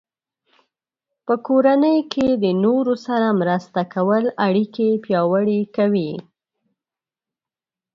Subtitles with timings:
[1.25, 6.11] په کورنۍ کې د نورو سره مرسته کول اړیکې پیاوړې کوي.